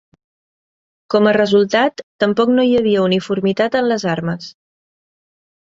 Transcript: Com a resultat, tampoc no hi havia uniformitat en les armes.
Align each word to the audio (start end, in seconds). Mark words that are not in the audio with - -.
Com 1.15 1.29
a 1.31 1.33
resultat, 1.37 2.03
tampoc 2.25 2.53
no 2.55 2.65
hi 2.69 2.73
havia 2.79 3.05
uniformitat 3.11 3.81
en 3.81 3.89
les 3.93 4.11
armes. 4.15 4.53